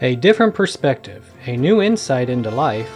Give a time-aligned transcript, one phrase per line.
[0.00, 2.90] A different perspective, a new insight into life,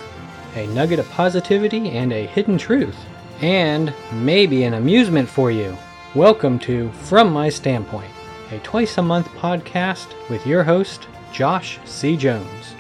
[0.57, 2.97] a nugget of positivity and a hidden truth,
[3.41, 5.77] and maybe an amusement for you.
[6.15, 8.11] Welcome to From My Standpoint,
[8.51, 12.17] a twice a month podcast with your host, Josh C.
[12.17, 12.75] Jones.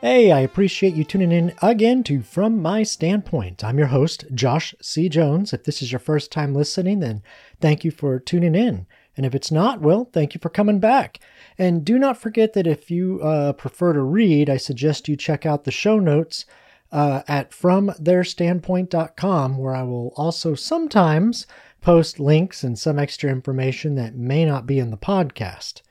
[0.00, 3.62] Hey, I appreciate you tuning in again to From My Standpoint.
[3.62, 5.08] I'm your host, Josh C.
[5.08, 5.52] Jones.
[5.52, 7.22] If this is your first time listening, then
[7.60, 8.88] thank you for tuning in.
[9.16, 11.18] And if it's not, well, thank you for coming back.
[11.58, 15.44] And do not forget that if you uh, prefer to read, I suggest you check
[15.44, 16.46] out the show notes
[16.90, 21.46] uh, at fromtheirstandpoint.com, where I will also sometimes
[21.80, 25.82] post links and some extra information that may not be in the podcast.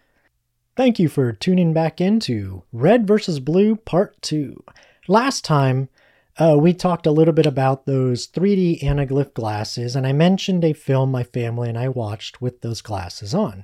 [0.76, 4.64] Thank you for tuning back into Red versus Blue Part 2.
[5.08, 5.90] Last time,
[6.38, 10.74] uh, we talked a little bit about those 3D anaglyph glasses, and I mentioned a
[10.74, 13.64] film my family and I watched with those glasses on.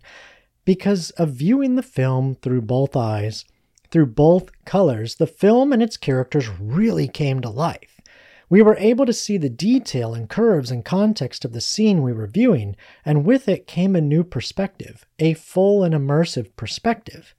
[0.66, 3.45] Because of viewing the film through both eyes,
[3.89, 8.02] through both colors, the film and its characters really came to life.
[8.50, 12.13] We were able to see the detail and curves and context of the scene we
[12.13, 12.75] were viewing,
[13.06, 17.34] and with it came a new perspective, a full and immersive perspective.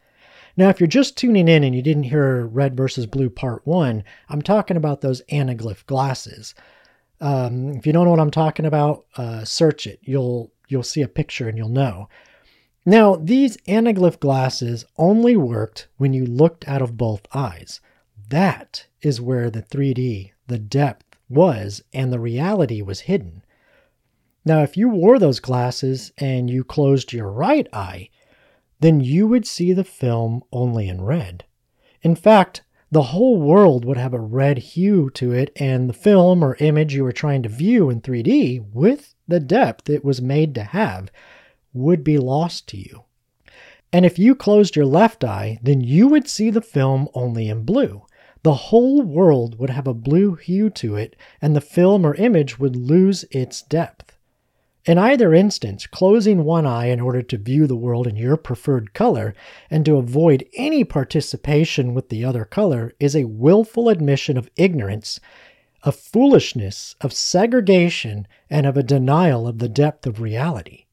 [0.59, 4.03] Now, if you're just tuning in and you didn't hear Red versus Blue Part 1,
[4.29, 6.53] I'm talking about those anaglyph glasses.
[7.21, 10.01] Um, if you don't know what I'm talking about, uh, search it.
[10.03, 12.09] You'll you'll see a picture and you'll know.
[12.85, 17.81] Now, these anaglyph glasses only worked when you looked out of both eyes.
[18.29, 23.45] That is where the 3D, the depth was, and the reality was hidden.
[24.45, 28.11] Now, if you wore those glasses and you closed your right eye,
[28.81, 31.45] then you would see the film only in red.
[32.03, 36.43] In fact, the whole world would have a red hue to it, and the film
[36.43, 40.55] or image you were trying to view in 3D, with the depth it was made
[40.55, 41.11] to have,
[41.75, 43.05] would be lost to you.
[43.93, 47.65] And if you closed your left eye, then you would see the film only in
[47.65, 48.07] blue.
[48.43, 52.59] The whole world would have a blue hue to it, and the film or image
[52.59, 54.08] would lose its depth.
[54.89, 58.95] In either instance, closing one eye in order to view the world in your preferred
[58.95, 59.35] color
[59.69, 65.21] and to avoid any participation with the other color is a willful admission of ignorance,
[65.83, 70.87] of foolishness, of segregation, and of a denial of the depth of reality.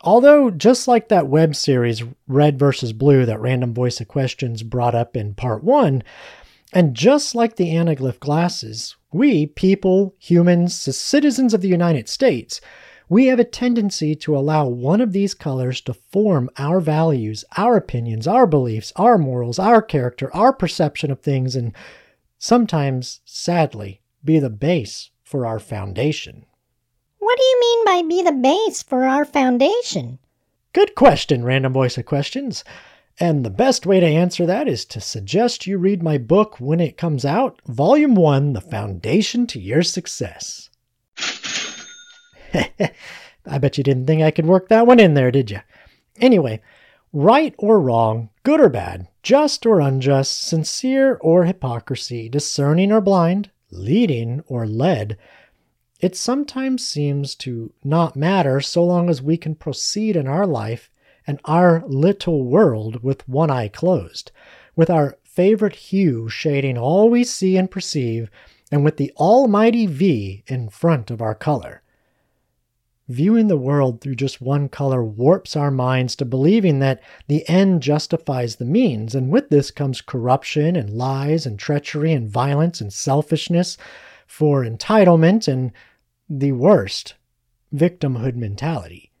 [0.00, 4.96] Although, just like that web series Red versus Blue that Random Voice of Questions brought
[4.96, 6.02] up in part one,
[6.72, 12.60] and just like the anaglyph glasses, we, people, humans, citizens of the United States,
[13.08, 17.76] we have a tendency to allow one of these colors to form our values, our
[17.76, 21.72] opinions, our beliefs, our morals, our character, our perception of things, and
[22.38, 26.46] sometimes, sadly, be the base for our foundation.
[27.18, 30.18] What do you mean by be the base for our foundation?
[30.72, 32.64] Good question, Random Voice of Questions.
[33.18, 36.80] And the best way to answer that is to suggest you read my book when
[36.80, 40.68] it comes out, Volume 1 The Foundation to Your Success.
[43.46, 45.60] I bet you didn't think I could work that one in there, did you?
[46.20, 46.60] Anyway,
[47.12, 53.50] right or wrong, good or bad, just or unjust, sincere or hypocrisy, discerning or blind,
[53.70, 55.16] leading or led,
[56.00, 60.90] it sometimes seems to not matter so long as we can proceed in our life
[61.26, 64.30] and our little world with one eye closed,
[64.74, 68.30] with our favorite hue shading all we see and perceive,
[68.70, 71.82] and with the almighty V in front of our color.
[73.08, 77.80] Viewing the world through just one color warps our minds to believing that the end
[77.80, 82.92] justifies the means, and with this comes corruption and lies and treachery and violence and
[82.92, 83.78] selfishness
[84.26, 85.70] for entitlement and
[86.28, 87.14] the worst,
[87.72, 89.12] victimhood mentality.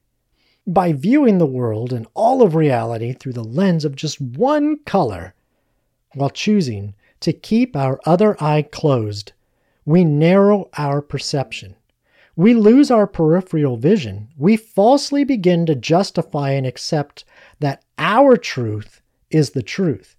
[0.66, 5.32] By viewing the world and all of reality through the lens of just one color,
[6.14, 9.32] while choosing to keep our other eye closed,
[9.84, 11.76] we narrow our perception
[12.36, 14.28] we lose our peripheral vision.
[14.36, 17.24] We falsely begin to justify and accept
[17.60, 19.00] that our truth
[19.30, 20.16] is the truth.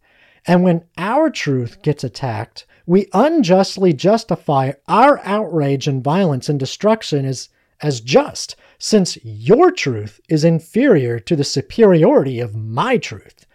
[0.47, 7.25] And when our truth gets attacked, we unjustly justify our outrage and violence and destruction
[7.25, 7.49] as,
[7.81, 13.45] as just, since your truth is inferior to the superiority of my truth,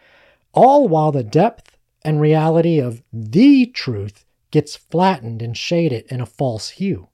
[0.53, 6.27] all while the depth and reality of the truth gets flattened and shaded in a
[6.27, 7.09] false hue.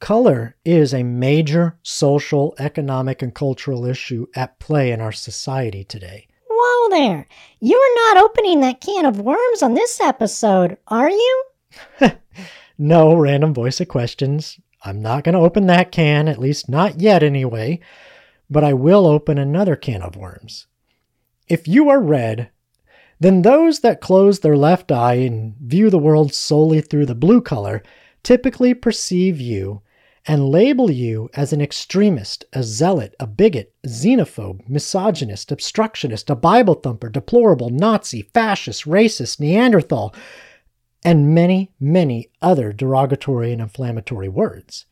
[0.00, 6.26] Color is a major social, economic, and cultural issue at play in our society today.
[6.48, 7.26] Whoa there!
[7.60, 11.44] You're not opening that can of worms on this episode, are you?
[12.78, 14.58] no, random voice of questions.
[14.82, 17.80] I'm not going to open that can, at least not yet anyway.
[18.48, 20.66] but I will open another can of worms.
[21.46, 22.50] If you are red,
[23.20, 27.40] then those that close their left eye and view the world solely through the blue
[27.42, 27.82] color
[28.22, 29.82] typically perceive you
[30.30, 36.74] and label you as an extremist, a zealot, a bigot, xenophobe, misogynist, obstructionist, a Bible
[36.74, 40.14] thumper, deplorable, Nazi, fascist, racist, Neanderthal,
[41.04, 44.86] and many, many other derogatory and inflammatory words.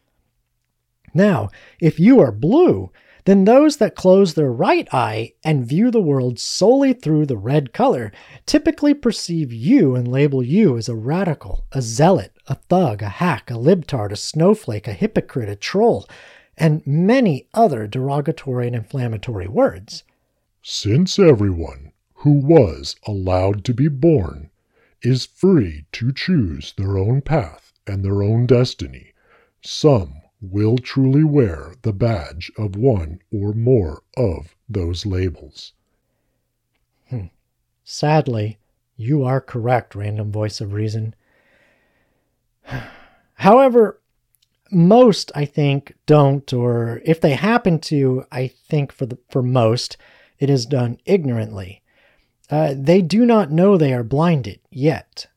[1.14, 1.50] Now,
[1.80, 2.90] if you are blue,
[3.24, 7.72] then those that close their right eye and view the world solely through the red
[7.72, 8.10] color
[8.44, 13.50] typically perceive you and label you as a radical, a zealot, a thug, a hack,
[13.50, 16.08] a libtard, a snowflake, a hypocrite, a troll,
[16.56, 20.02] and many other derogatory and inflammatory words.
[20.62, 24.50] Since everyone who was allowed to be born
[25.02, 29.12] is free to choose their own path and their own destiny,
[29.62, 35.72] some will truly wear the badge of one or more of those labels.
[37.08, 37.26] Hmm.
[37.84, 38.58] Sadly,
[38.96, 41.14] you are correct, random voice of reason.
[43.48, 43.98] However,
[44.70, 49.96] most I think don't, or if they happen to, I think for the for most,
[50.38, 51.80] it is done ignorantly.
[52.50, 55.28] Uh, they do not know they are blinded yet.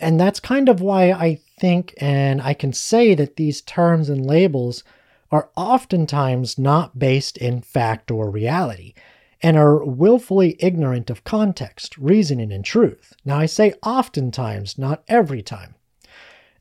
[0.00, 4.24] And that's kind of why I think and I can say that these terms and
[4.24, 4.82] labels
[5.30, 8.94] are oftentimes not based in fact or reality
[9.42, 13.12] and are willfully ignorant of context, reasoning, and truth.
[13.22, 15.74] Now, I say oftentimes, not every time.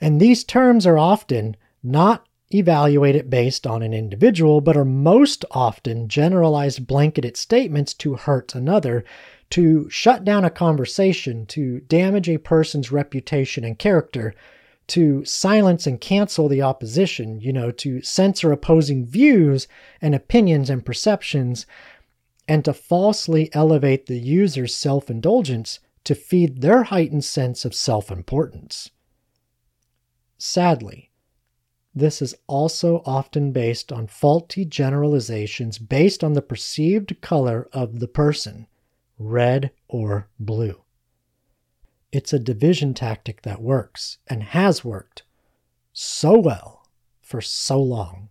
[0.06, 6.08] And these terms are often not evaluated based on an individual, but are most often
[6.08, 9.04] generalized blanketed statements to hurt another
[9.50, 14.36] to shut down a conversation, to damage a person's reputation and character,
[14.90, 19.68] to silence and cancel the opposition, you know, to censor opposing views
[20.04, 21.66] and opinions and perceptions,
[22.48, 28.12] and to falsely elevate the user's self indulgence to feed their heightened sense of self
[28.12, 28.92] importance.
[30.38, 31.12] Sadly,
[31.94, 38.08] this is also often based on faulty generalizations based on the perceived color of the
[38.08, 38.68] person
[39.18, 40.82] red or blue.
[42.12, 45.24] It's a division tactic that works and has worked
[45.94, 46.88] so well
[47.22, 48.30] for so long.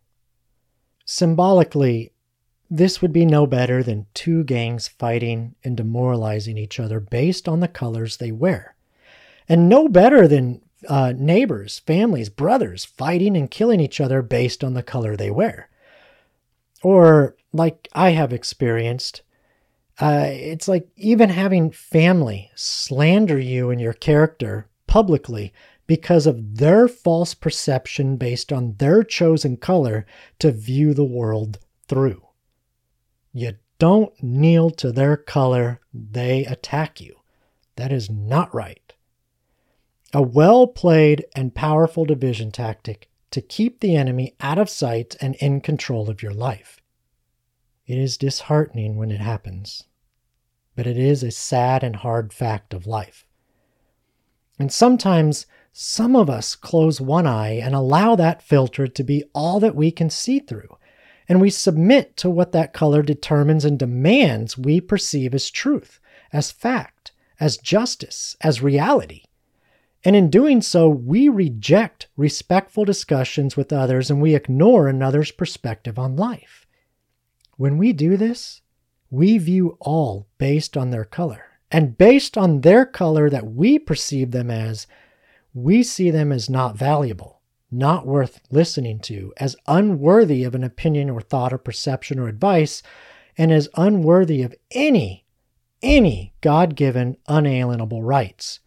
[1.06, 2.12] Symbolically,
[2.70, 7.60] this would be no better than two gangs fighting and demoralizing each other based on
[7.60, 8.74] the colors they wear.
[9.48, 14.74] And no better than uh, neighbors, families, brothers fighting and killing each other based on
[14.74, 15.68] the color they wear.
[16.82, 19.22] Or, like I have experienced,
[20.00, 25.52] uh, it's like even having family slander you and your character publicly
[25.86, 30.06] because of their false perception based on their chosen color
[30.38, 31.58] to view the world
[31.88, 32.22] through.
[33.32, 37.16] You don't kneel to their color, they attack you.
[37.76, 38.83] That is not right.
[40.16, 45.34] A well played and powerful division tactic to keep the enemy out of sight and
[45.40, 46.80] in control of your life.
[47.84, 49.88] It is disheartening when it happens,
[50.76, 53.26] but it is a sad and hard fact of life.
[54.56, 59.58] And sometimes some of us close one eye and allow that filter to be all
[59.58, 60.78] that we can see through,
[61.28, 65.98] and we submit to what that color determines and demands we perceive as truth,
[66.32, 69.24] as fact, as justice, as reality.
[70.04, 75.98] And in doing so, we reject respectful discussions with others and we ignore another's perspective
[75.98, 76.66] on life.
[77.56, 78.60] When we do this,
[79.10, 81.46] we view all based on their color.
[81.70, 84.86] And based on their color that we perceive them as,
[85.54, 91.10] we see them as not valuable, not worth listening to, as unworthy of an opinion
[91.10, 92.82] or thought or perception or advice,
[93.38, 95.24] and as unworthy of any,
[95.82, 98.60] any God given unalienable rights.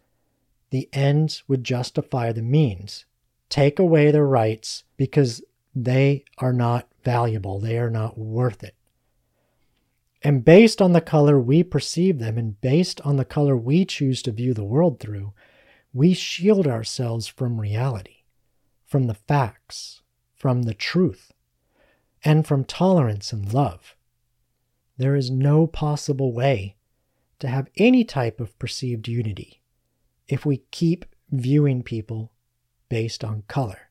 [0.70, 3.06] The ends would justify the means.
[3.48, 5.42] Take away their rights because
[5.74, 8.74] they are not valuable, they are not worth it.
[10.22, 14.20] And based on the color we perceive them and based on the color we choose
[14.22, 15.32] to view the world through,
[15.92, 18.24] we shield ourselves from reality,
[18.84, 20.02] from the facts,
[20.34, 21.32] from the truth,
[22.24, 23.94] and from tolerance and love.
[24.96, 26.76] There is no possible way
[27.38, 29.62] to have any type of perceived unity
[30.28, 32.32] if we keep viewing people
[32.88, 33.90] based on color.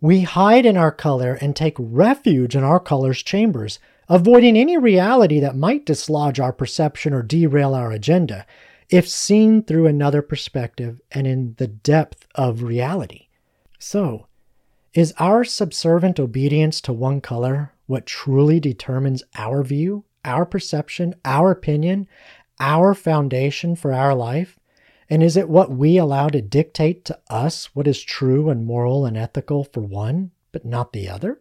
[0.00, 3.78] We hide in our color and take refuge in our color's chambers
[4.08, 8.46] avoiding any reality that might dislodge our perception or derail our agenda,
[8.88, 13.26] if seen through another perspective and in the depth of reality.
[13.78, 14.26] So,
[14.94, 21.50] is our subservient obedience to one color what truly determines our view, our perception, our
[21.50, 22.08] opinion,
[22.58, 24.55] our foundation for our life?
[25.08, 29.06] And is it what we allow to dictate to us what is true and moral
[29.06, 31.40] and ethical for one, but not the other?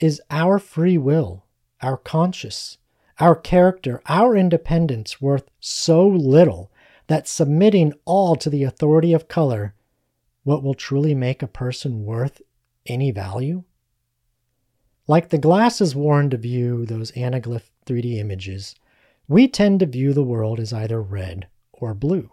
[0.00, 1.44] Is our free will,
[1.82, 2.78] our conscience,
[3.18, 6.72] our character, our independence worth so little
[7.08, 9.74] that submitting all to the authority of color,
[10.44, 12.40] what will truly make a person worth
[12.86, 13.64] any value?
[15.06, 18.74] Like the glasses worn to view those anaglyph 3D images,
[19.28, 21.48] we tend to view the world as either red
[21.82, 22.30] or blue.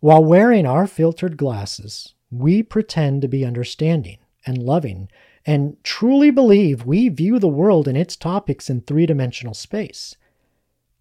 [0.00, 5.08] While wearing our filtered glasses, we pretend to be understanding and loving
[5.44, 10.16] and truly believe we view the world and its topics in three dimensional space.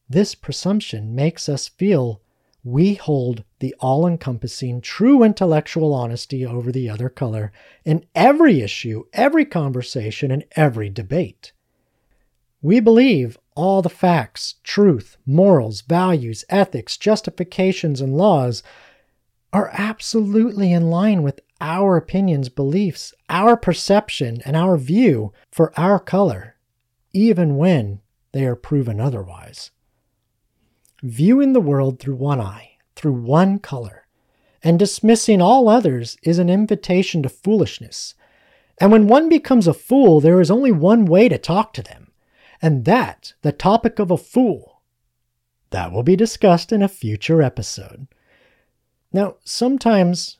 [0.09, 2.21] This presumption makes us feel
[2.63, 7.51] we hold the all encompassing, true intellectual honesty over the other color
[7.85, 11.51] in every issue, every conversation, and every debate.
[12.61, 18.61] We believe all the facts, truth, morals, values, ethics, justifications, and laws
[19.51, 25.99] are absolutely in line with our opinions, beliefs, our perception, and our view for our
[25.99, 26.55] color,
[27.13, 27.99] even when
[28.31, 29.71] they are proven otherwise.
[31.01, 34.05] Viewing the world through one eye, through one color,
[34.61, 38.13] and dismissing all others is an invitation to foolishness.
[38.79, 42.06] And when one becomes a fool, there is only one way to talk to them
[42.61, 44.81] and that the topic of a fool.
[45.69, 48.07] That will be discussed in a future episode.
[49.11, 50.37] Now, sometimes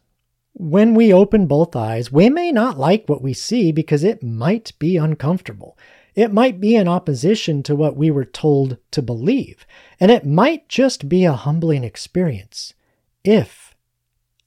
[0.53, 4.71] when we open both eyes, we may not like what we see because it might
[4.79, 5.77] be uncomfortable.
[6.15, 9.67] It might be in opposition to what we were told to believe,
[9.99, 12.73] and it might just be a humbling experience.
[13.23, 13.75] If,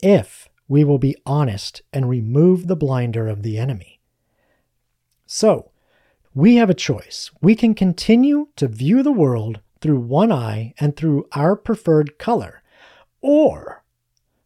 [0.02, 4.00] if we will be honest and remove the blinder of the enemy.
[5.26, 5.70] So,
[6.34, 7.30] we have a choice.
[7.40, 12.62] We can continue to view the world through one eye and through our preferred color,
[13.20, 13.82] or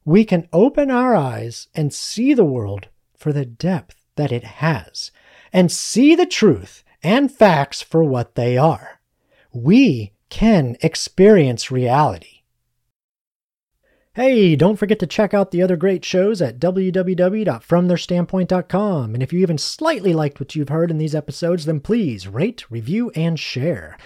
[0.05, 5.11] we can open our eyes and see the world for the depth that it has,
[5.53, 9.01] and see the truth and facts for what they are.
[9.53, 12.34] We can experience reality.
[14.15, 19.13] Hey, don't forget to check out the other great shows at www.fromtheirstandpoint.com.
[19.13, 22.71] And if you even slightly liked what you've heard in these episodes, then please rate,
[22.71, 23.99] review, and share.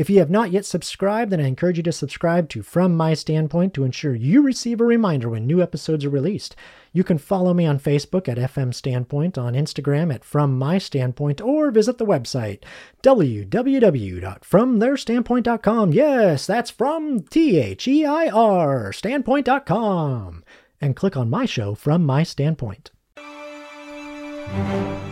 [0.00, 3.12] If you have not yet subscribed, then I encourage you to subscribe to From My
[3.12, 6.56] Standpoint to ensure you receive a reminder when new episodes are released.
[6.94, 11.42] You can follow me on Facebook at FM Standpoint, on Instagram at From My Standpoint,
[11.42, 12.64] or visit the website
[13.02, 15.92] www.fromtheirstandpoint.com.
[15.92, 20.44] Yes, that's from T H E I R standpoint.com.
[20.80, 22.90] And click on my show, From My Standpoint.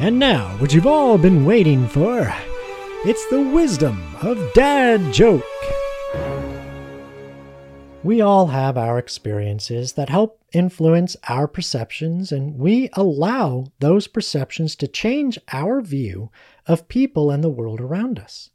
[0.00, 2.34] And now, what you've all been waiting for.
[3.04, 5.44] It's the wisdom of Dad Joke.
[8.02, 14.74] We all have our experiences that help influence our perceptions, and we allow those perceptions
[14.76, 16.32] to change our view
[16.66, 18.50] of people and the world around us.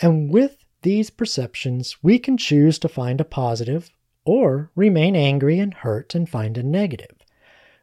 [0.00, 3.90] And with these perceptions, we can choose to find a positive
[4.24, 7.16] or remain angry and hurt and find a negative.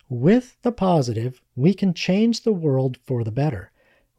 [0.08, 3.74] With the positive, we can change the world for the better.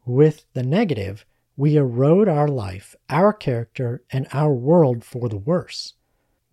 [0.05, 1.25] With the negative,
[1.57, 5.93] we erode our life, our character, and our world for the worse.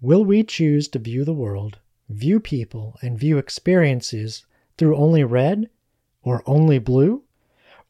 [0.00, 1.78] Will we choose to view the world,
[2.08, 4.44] view people, and view experiences
[4.76, 5.70] through only red
[6.22, 7.22] or only blue?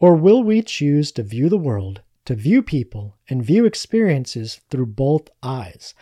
[0.01, 4.87] Or will we choose to view the world, to view people, and view experiences through
[4.87, 5.95] both eyes,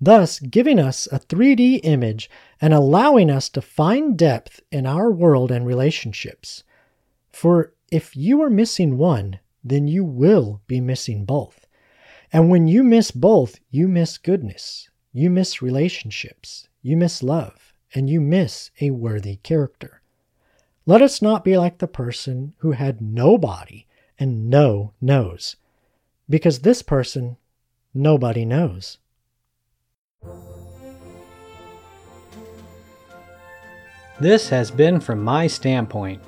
[0.00, 2.28] thus giving us a 3D image
[2.60, 6.64] and allowing us to find depth in our world and relationships?
[7.30, 11.66] For if you are missing one, then you will be missing both.
[12.32, 18.10] And when you miss both, you miss goodness, you miss relationships, you miss love, and
[18.10, 20.02] you miss a worthy character.
[20.84, 23.86] Let us not be like the person who had no body
[24.18, 25.56] and no nose,
[26.28, 27.38] because this person
[27.94, 28.98] nobody knows.
[34.20, 36.22] This has been From My Standpoint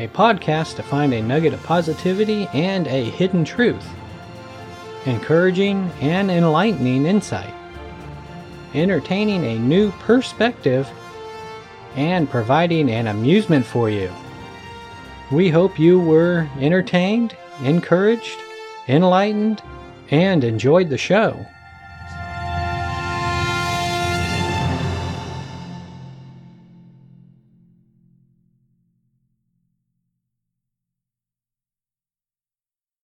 [0.00, 3.86] a podcast to find a nugget of positivity and a hidden truth,
[5.04, 7.52] encouraging and enlightening insight,
[8.72, 10.88] entertaining a new perspective,
[11.96, 14.10] and providing an amusement for you.
[15.30, 18.38] We hope you were entertained, encouraged,
[18.88, 19.62] enlightened,
[20.10, 21.44] and enjoyed the show.